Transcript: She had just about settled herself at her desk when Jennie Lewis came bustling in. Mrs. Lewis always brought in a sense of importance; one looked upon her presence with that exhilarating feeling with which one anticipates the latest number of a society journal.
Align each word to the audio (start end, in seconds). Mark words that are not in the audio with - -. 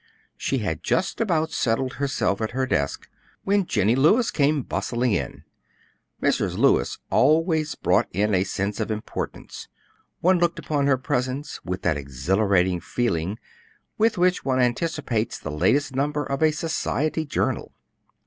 She 0.35 0.57
had 0.57 0.81
just 0.81 1.21
about 1.21 1.51
settled 1.51 1.93
herself 1.93 2.41
at 2.41 2.53
her 2.57 2.65
desk 2.65 3.07
when 3.43 3.67
Jennie 3.67 3.95
Lewis 3.95 4.31
came 4.31 4.63
bustling 4.63 5.11
in. 5.11 5.43
Mrs. 6.19 6.57
Lewis 6.57 6.97
always 7.11 7.75
brought 7.75 8.07
in 8.11 8.33
a 8.33 8.43
sense 8.43 8.79
of 8.79 8.89
importance; 8.89 9.67
one 10.19 10.39
looked 10.39 10.57
upon 10.57 10.87
her 10.87 10.97
presence 10.97 11.63
with 11.63 11.83
that 11.83 11.97
exhilarating 11.97 12.79
feeling 12.79 13.37
with 13.99 14.17
which 14.17 14.43
one 14.43 14.59
anticipates 14.59 15.37
the 15.37 15.51
latest 15.51 15.95
number 15.95 16.23
of 16.25 16.41
a 16.41 16.49
society 16.49 17.23
journal. 17.23 17.71